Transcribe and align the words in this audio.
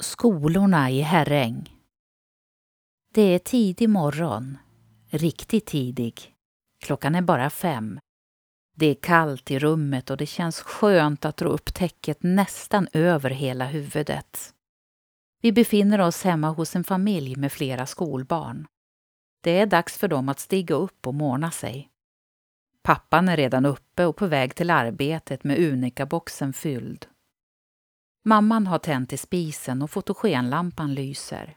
Skolorna 0.00 0.90
i 0.90 1.00
Herräng. 1.00 1.76
Det 3.14 3.22
är 3.22 3.38
tidig 3.38 3.88
morgon. 3.88 4.58
Riktigt 5.10 5.66
tidig. 5.66 6.34
Klockan 6.84 7.14
är 7.14 7.22
bara 7.22 7.50
fem. 7.50 8.00
Det 8.76 8.86
är 8.86 8.94
kallt 8.94 9.50
i 9.50 9.58
rummet 9.58 10.10
och 10.10 10.16
det 10.16 10.26
känns 10.26 10.60
skönt 10.60 11.24
att 11.24 11.36
dra 11.36 11.48
upp 11.48 11.74
täcket 11.74 12.22
nästan 12.22 12.88
över 12.92 13.30
hela 13.30 13.66
huvudet. 13.66 14.54
Vi 15.40 15.52
befinner 15.52 16.00
oss 16.00 16.24
hemma 16.24 16.48
hos 16.48 16.76
en 16.76 16.84
familj 16.84 17.36
med 17.36 17.52
flera 17.52 17.86
skolbarn. 17.86 18.66
Det 19.42 19.58
är 19.58 19.66
dags 19.66 19.98
för 19.98 20.08
dem 20.08 20.28
att 20.28 20.40
stiga 20.40 20.74
upp 20.74 21.06
och 21.06 21.14
måna 21.14 21.50
sig. 21.50 21.88
Pappan 22.82 23.28
är 23.28 23.36
redan 23.36 23.66
uppe 23.66 24.06
och 24.06 24.16
på 24.16 24.26
väg 24.26 24.54
till 24.54 24.70
arbetet 24.70 25.44
med 25.44 25.58
Unikaboxen 25.58 26.52
fylld. 26.52 27.06
Mamman 28.28 28.66
har 28.66 28.78
tänt 28.78 29.12
i 29.12 29.16
spisen 29.16 29.82
och 29.82 29.90
fotogenlampan 29.90 30.94
lyser. 30.94 31.56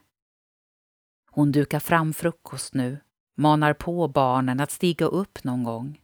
Hon 1.30 1.52
dukar 1.52 1.80
fram 1.80 2.12
frukost 2.12 2.74
nu, 2.74 2.98
manar 3.36 3.74
på 3.74 4.08
barnen 4.08 4.60
att 4.60 4.70
stiga 4.70 5.06
upp 5.06 5.44
någon 5.44 5.64
gång. 5.64 6.00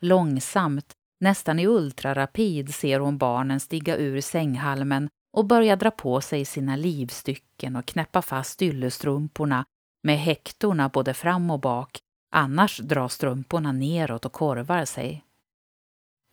Långsamt, 0.00 0.92
nästan 1.20 1.58
i 1.58 1.66
ultrarapid, 1.66 2.74
ser 2.74 3.00
hon 3.00 3.18
barnen 3.18 3.60
stiga 3.60 3.96
ur 3.96 4.20
sänghalmen 4.20 5.08
och 5.32 5.46
börja 5.46 5.76
dra 5.76 5.90
på 5.90 6.20
sig 6.20 6.44
sina 6.44 6.76
livstycken 6.76 7.76
och 7.76 7.86
knäppa 7.86 8.22
fast 8.22 8.62
yllestrumporna 8.62 9.64
med 10.02 10.18
häktorna 10.18 10.88
både 10.88 11.14
fram 11.14 11.50
och 11.50 11.60
bak, 11.60 11.98
annars 12.32 12.78
drar 12.78 13.08
strumporna 13.08 13.72
neråt 13.72 14.24
och 14.24 14.32
korvar 14.32 14.84
sig. 14.84 15.24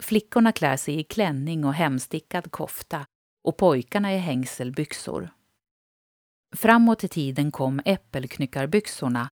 Flickorna 0.02 0.52
klär 0.52 0.78
sig 0.78 1.00
i 1.00 1.04
klänning 1.04 1.66
och 1.66 1.74
hemstickad 1.74 2.52
kofta 2.52 3.06
och 3.46 3.58
pojkarna 3.58 4.14
i 4.14 4.18
hängselbyxor. 4.18 5.30
Framåt 6.56 7.04
i 7.04 7.08
tiden 7.08 7.52
kom 7.52 7.82
äppelknyckarbyxorna, 7.86 9.30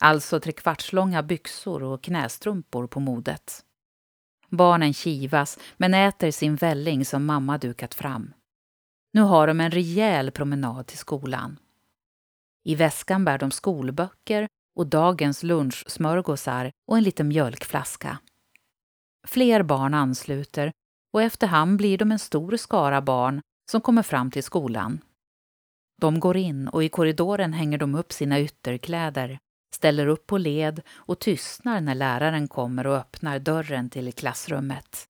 alltså 0.00 0.40
trekvartslånga 0.40 1.22
byxor 1.22 1.82
och 1.82 2.02
knästrumpor 2.02 2.86
på 2.86 3.00
modet. 3.00 3.64
Barnen 4.48 4.94
kivas 4.94 5.58
men 5.76 5.94
äter 5.94 6.30
sin 6.30 6.56
välling 6.56 7.04
som 7.04 7.24
mamma 7.24 7.58
dukat 7.58 7.94
fram. 7.94 8.32
Nu 9.12 9.20
har 9.20 9.46
de 9.46 9.60
en 9.60 9.70
rejäl 9.70 10.30
promenad 10.30 10.86
till 10.86 10.98
skolan. 10.98 11.58
I 12.64 12.74
väskan 12.74 13.24
bär 13.24 13.38
de 13.38 13.50
skolböcker 13.50 14.48
och 14.76 14.86
dagens 14.86 15.42
lunchsmörgåsar 15.42 16.72
och 16.86 16.96
en 16.96 17.04
liten 17.04 17.28
mjölkflaska. 17.28 18.18
Fler 19.26 19.62
barn 19.62 19.94
ansluter 19.94 20.72
och 21.12 21.22
efterhand 21.22 21.76
blir 21.76 21.98
de 21.98 22.12
en 22.12 22.18
stor 22.18 22.56
skara 22.56 23.00
barn 23.00 23.40
som 23.70 23.80
kommer 23.80 24.02
fram 24.02 24.30
till 24.30 24.42
skolan. 24.42 25.00
De 26.00 26.20
går 26.20 26.36
in 26.36 26.68
och 26.68 26.84
i 26.84 26.88
korridoren 26.88 27.52
hänger 27.52 27.78
de 27.78 27.94
upp 27.94 28.12
sina 28.12 28.40
ytterkläder, 28.40 29.38
ställer 29.74 30.06
upp 30.06 30.26
på 30.26 30.38
led 30.38 30.82
och 30.94 31.18
tystnar 31.18 31.80
när 31.80 31.94
läraren 31.94 32.48
kommer 32.48 32.86
och 32.86 32.96
öppnar 32.96 33.38
dörren 33.38 33.90
till 33.90 34.12
klassrummet. 34.12 35.04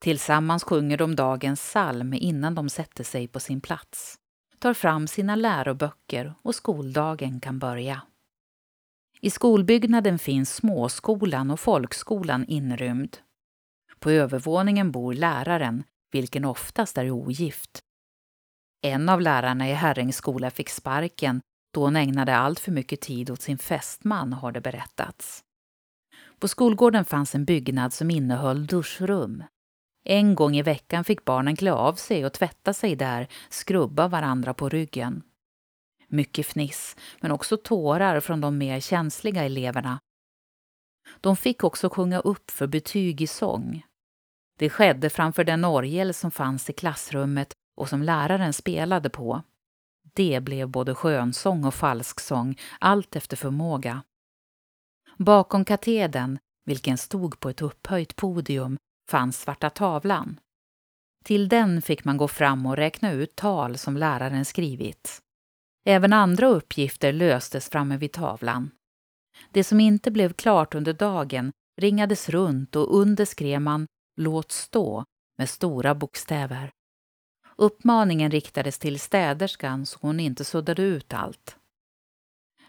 Tillsammans 0.00 0.64
sjunger 0.64 0.98
de 0.98 1.16
dagens 1.16 1.60
psalm 1.60 2.14
innan 2.14 2.54
de 2.54 2.68
sätter 2.68 3.04
sig 3.04 3.28
på 3.28 3.40
sin 3.40 3.60
plats, 3.60 4.18
tar 4.58 4.74
fram 4.74 5.06
sina 5.06 5.36
läroböcker 5.36 6.34
och 6.42 6.54
skoldagen 6.54 7.40
kan 7.40 7.58
börja. 7.58 8.02
I 9.20 9.30
skolbyggnaden 9.30 10.18
finns 10.18 10.54
småskolan 10.54 11.50
och 11.50 11.60
folkskolan 11.60 12.44
inrymd. 12.44 13.16
På 14.02 14.10
övervåningen 14.10 14.92
bor 14.92 15.14
läraren, 15.14 15.84
vilken 16.12 16.44
oftast 16.44 16.98
är 16.98 17.10
ogift. 17.10 17.80
En 18.84 19.08
av 19.08 19.20
lärarna 19.20 19.68
i 19.68 19.72
Herrängs 19.72 20.16
skola 20.16 20.50
fick 20.50 20.68
sparken 20.68 21.40
då 21.74 21.84
hon 21.84 21.96
ägnade 21.96 22.36
allt 22.36 22.60
för 22.60 22.72
mycket 22.72 23.00
tid 23.00 23.30
åt 23.30 23.42
sin 23.42 23.58
fästman, 23.58 24.32
har 24.32 24.52
det 24.52 24.60
berättats. 24.60 25.44
På 26.38 26.48
skolgården 26.48 27.04
fanns 27.04 27.34
en 27.34 27.44
byggnad 27.44 27.92
som 27.92 28.10
innehöll 28.10 28.66
duschrum. 28.66 29.44
En 30.04 30.34
gång 30.34 30.56
i 30.56 30.62
veckan 30.62 31.04
fick 31.04 31.24
barnen 31.24 31.56
klä 31.56 31.72
av 31.72 31.94
sig 31.94 32.26
och 32.26 32.32
tvätta 32.32 32.74
sig 32.74 32.96
där, 32.96 33.28
skrubba 33.48 34.08
varandra 34.08 34.54
på 34.54 34.68
ryggen. 34.68 35.22
Mycket 36.08 36.46
fniss, 36.46 36.96
men 37.20 37.30
också 37.32 37.56
tårar 37.56 38.20
från 38.20 38.40
de 38.40 38.58
mer 38.58 38.80
känsliga 38.80 39.44
eleverna. 39.44 39.98
De 41.20 41.36
fick 41.36 41.64
också 41.64 41.88
sjunga 41.88 42.18
upp 42.18 42.50
för 42.50 42.66
betyg 42.66 43.20
i 43.20 43.26
sång. 43.26 43.82
Det 44.58 44.70
skedde 44.70 45.10
framför 45.10 45.44
den 45.44 45.64
orgel 45.64 46.14
som 46.14 46.30
fanns 46.30 46.70
i 46.70 46.72
klassrummet 46.72 47.52
och 47.76 47.88
som 47.88 48.02
läraren 48.02 48.52
spelade 48.52 49.10
på. 49.10 49.42
Det 50.14 50.40
blev 50.40 50.68
både 50.68 50.94
skönsång 50.94 51.64
och 51.64 51.74
falsksång, 51.74 52.58
allt 52.80 53.16
efter 53.16 53.36
förmåga. 53.36 54.02
Bakom 55.16 55.64
katedern, 55.64 56.38
vilken 56.64 56.98
stod 56.98 57.40
på 57.40 57.48
ett 57.48 57.62
upphöjt 57.62 58.16
podium, 58.16 58.78
fanns 59.10 59.40
Svarta 59.40 59.70
tavlan. 59.70 60.40
Till 61.24 61.48
den 61.48 61.82
fick 61.82 62.04
man 62.04 62.16
gå 62.16 62.28
fram 62.28 62.66
och 62.66 62.76
räkna 62.76 63.12
ut 63.12 63.36
tal 63.36 63.78
som 63.78 63.96
läraren 63.96 64.44
skrivit. 64.44 65.20
Även 65.84 66.12
andra 66.12 66.46
uppgifter 66.46 67.12
löstes 67.12 67.68
framme 67.68 67.96
vid 67.96 68.12
tavlan. 68.12 68.70
Det 69.50 69.64
som 69.64 69.80
inte 69.80 70.10
blev 70.10 70.32
klart 70.32 70.74
under 70.74 70.92
dagen 70.92 71.52
ringades 71.80 72.28
runt 72.28 72.76
och 72.76 72.96
under 72.98 73.24
skrev 73.24 73.60
man 73.60 73.86
Låt 74.16 74.52
stå 74.52 75.04
med 75.38 75.48
stora 75.48 75.94
bokstäver. 75.94 76.70
Uppmaningen 77.56 78.30
riktades 78.30 78.78
till 78.78 79.00
städerskan 79.00 79.86
så 79.86 79.98
hon 80.02 80.20
inte 80.20 80.44
suddade 80.44 80.82
ut 80.82 81.12
allt. 81.12 81.56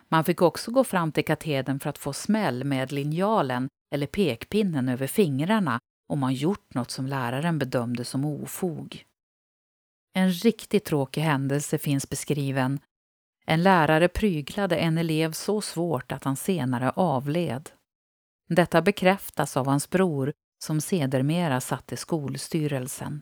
Man 0.09 0.23
fick 0.23 0.41
också 0.41 0.71
gå 0.71 0.83
fram 0.83 1.11
till 1.11 1.25
katedern 1.25 1.79
för 1.79 1.89
att 1.89 1.97
få 1.97 2.13
smäll 2.13 2.63
med 2.63 2.91
linjalen 2.91 3.69
eller 3.93 4.07
pekpinnen 4.07 4.89
över 4.89 5.07
fingrarna 5.07 5.79
om 6.07 6.19
man 6.19 6.33
gjort 6.33 6.73
något 6.73 6.91
som 6.91 7.07
läraren 7.07 7.59
bedömde 7.59 8.05
som 8.05 8.25
ofog. 8.25 9.03
En 10.13 10.31
riktigt 10.31 10.85
tråkig 10.85 11.21
händelse 11.21 11.77
finns 11.77 12.09
beskriven. 12.09 12.79
En 13.45 13.63
lärare 13.63 14.07
pryglade 14.07 14.77
en 14.77 14.97
elev 14.97 15.31
så 15.31 15.61
svårt 15.61 16.11
att 16.11 16.23
han 16.23 16.35
senare 16.35 16.89
avled. 16.89 17.69
Detta 18.49 18.81
bekräftas 18.81 19.57
av 19.57 19.65
hans 19.65 19.89
bror 19.89 20.33
som 20.63 20.81
sedermera 20.81 21.61
satt 21.61 21.93
i 21.93 21.97
skolstyrelsen. 21.97 23.21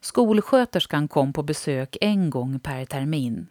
Skolsköterskan 0.00 1.08
kom 1.08 1.32
på 1.32 1.42
besök 1.42 1.96
en 2.00 2.30
gång 2.30 2.60
per 2.60 2.84
termin. 2.84 3.46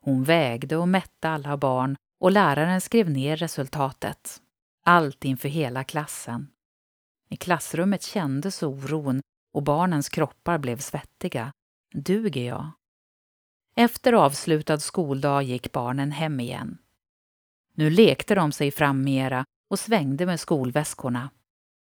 Hon 0.00 0.24
vägde 0.24 0.76
och 0.76 0.88
mätte 0.88 1.28
alla 1.28 1.56
barn 1.56 1.96
och 2.20 2.32
läraren 2.32 2.80
skrev 2.80 3.10
ner 3.10 3.36
resultatet. 3.36 4.40
Allt 4.84 5.24
inför 5.24 5.48
hela 5.48 5.84
klassen. 5.84 6.48
I 7.28 7.36
klassrummet 7.36 8.02
kändes 8.02 8.62
oron 8.62 9.20
och 9.54 9.62
barnens 9.62 10.08
kroppar 10.08 10.58
blev 10.58 10.78
svettiga. 10.78 11.52
Duger 11.94 12.46
jag? 12.46 12.70
Efter 13.76 14.12
avslutad 14.12 14.80
skoldag 14.80 15.42
gick 15.42 15.72
barnen 15.72 16.12
hem 16.12 16.40
igen. 16.40 16.78
Nu 17.74 17.90
lekte 17.90 18.34
de 18.34 18.52
sig 18.52 18.70
fram 18.70 19.02
mera 19.02 19.44
och 19.70 19.78
svängde 19.78 20.26
med 20.26 20.40
skolväskorna. 20.40 21.30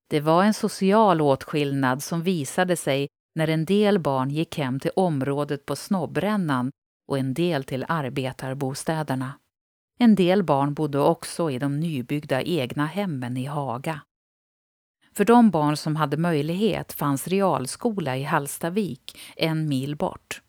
Det 0.09 0.19
var 0.19 0.43
en 0.43 0.53
social 0.53 1.21
åtskillnad 1.21 2.03
som 2.03 2.23
visade 2.23 2.75
sig 2.75 3.07
när 3.35 3.47
en 3.47 3.65
del 3.65 3.99
barn 3.99 4.29
gick 4.29 4.57
hem 4.57 4.79
till 4.79 4.91
området 4.95 5.65
på 5.65 5.75
Snobbrännan 5.75 6.71
och 7.07 7.19
en 7.19 7.33
del 7.33 7.63
till 7.63 7.85
arbetarbostäderna. 7.87 9.33
En 9.99 10.15
del 10.15 10.43
barn 10.43 10.73
bodde 10.73 10.99
också 10.99 11.51
i 11.51 11.59
de 11.59 11.79
nybyggda 11.79 12.41
egna 12.41 12.85
hemmen 12.85 13.37
i 13.37 13.45
Haga. 13.45 14.01
För 15.13 15.25
de 15.25 15.51
barn 15.51 15.77
som 15.77 15.95
hade 15.95 16.17
möjlighet 16.17 16.93
fanns 16.93 17.27
realskola 17.27 18.17
i 18.17 18.23
Hallstavik, 18.23 19.17
en 19.35 19.69
mil 19.69 19.95
bort. 19.95 20.41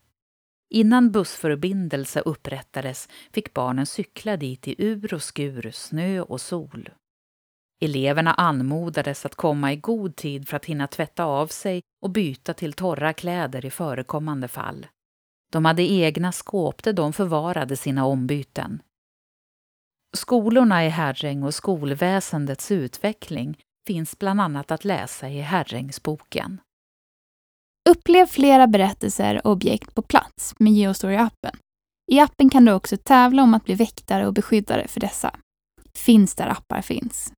Innan 0.70 1.12
bussförbindelse 1.12 2.20
upprättades 2.20 3.08
fick 3.32 3.54
barnen 3.54 3.86
cykla 3.86 4.36
dit 4.36 4.68
i 4.68 4.74
ur 4.78 5.14
och 5.14 5.22
skur, 5.22 5.70
snö 5.70 6.20
och 6.20 6.40
sol. 6.40 6.90
Eleverna 7.80 8.34
anmodades 8.34 9.26
att 9.26 9.34
komma 9.34 9.72
i 9.72 9.76
god 9.76 10.16
tid 10.16 10.48
för 10.48 10.56
att 10.56 10.64
hinna 10.64 10.86
tvätta 10.86 11.24
av 11.24 11.46
sig 11.46 11.82
och 12.02 12.10
byta 12.10 12.54
till 12.54 12.72
torra 12.72 13.12
kläder 13.12 13.64
i 13.66 13.70
förekommande 13.70 14.48
fall. 14.48 14.86
De 15.52 15.64
hade 15.64 15.82
egna 15.82 16.32
skåp 16.32 16.82
där 16.82 16.92
de 16.92 17.12
förvarade 17.12 17.76
sina 17.76 18.06
ombyten. 18.06 18.82
Skolorna 20.16 20.86
i 20.86 20.88
Herräng 20.88 21.42
och 21.42 21.54
skolväsendets 21.54 22.70
utveckling 22.70 23.58
finns 23.86 24.18
bland 24.18 24.40
annat 24.40 24.70
att 24.70 24.84
läsa 24.84 25.28
i 25.28 25.40
Herrängsboken. 25.40 26.60
Upplev 27.88 28.26
flera 28.26 28.66
berättelser 28.66 29.46
och 29.46 29.52
objekt 29.52 29.94
på 29.94 30.02
plats 30.02 30.54
med 30.58 30.72
Geostory-appen. 30.72 31.56
I 32.12 32.20
appen 32.20 32.50
kan 32.50 32.64
du 32.64 32.72
också 32.72 32.96
tävla 32.96 33.42
om 33.42 33.54
att 33.54 33.64
bli 33.64 33.74
väktare 33.74 34.26
och 34.26 34.34
beskyddare 34.34 34.88
för 34.88 35.00
dessa. 35.00 35.36
Finns 35.94 36.34
där 36.34 36.46
appar 36.46 36.80
finns. 36.82 37.32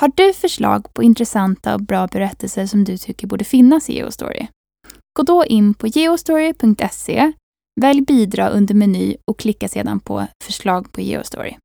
Har 0.00 0.12
du 0.14 0.32
förslag 0.32 0.94
på 0.94 1.02
intressanta 1.02 1.74
och 1.74 1.80
bra 1.80 2.06
berättelser 2.06 2.66
som 2.66 2.84
du 2.84 2.98
tycker 2.98 3.26
borde 3.26 3.44
finnas 3.44 3.90
i 3.90 3.94
Geostory? 3.94 4.46
Gå 5.18 5.22
då 5.22 5.44
in 5.44 5.74
på 5.74 5.86
geostory.se 5.86 7.32
Välj 7.80 8.00
bidra 8.00 8.48
under 8.48 8.74
meny 8.74 9.16
och 9.24 9.38
klicka 9.38 9.68
sedan 9.68 10.00
på 10.00 10.26
förslag 10.44 10.92
på 10.92 11.00
Geostory. 11.00 11.56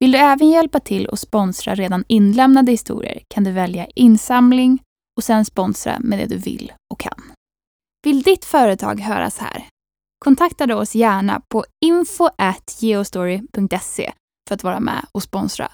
Vill 0.00 0.12
du 0.12 0.18
även 0.18 0.48
hjälpa 0.48 0.80
till 0.80 1.06
och 1.06 1.18
sponsra 1.18 1.74
redan 1.74 2.04
inlämnade 2.08 2.70
historier 2.70 3.22
kan 3.28 3.44
du 3.44 3.52
välja 3.52 3.86
insamling 3.86 4.82
och 5.16 5.24
sen 5.24 5.44
sponsra 5.44 5.96
med 6.00 6.18
det 6.18 6.26
du 6.26 6.36
vill 6.36 6.72
och 6.92 7.00
kan. 7.00 7.22
Vill 8.04 8.22
ditt 8.22 8.44
företag 8.44 9.00
höras 9.00 9.38
här? 9.38 9.66
Kontakta 10.24 10.66
då 10.66 10.76
oss 10.76 10.94
gärna 10.94 11.42
på 11.48 11.64
info.geostory.se 11.84 14.12
för 14.48 14.54
att 14.54 14.64
vara 14.64 14.80
med 14.80 15.06
och 15.12 15.22
sponsra 15.22 15.70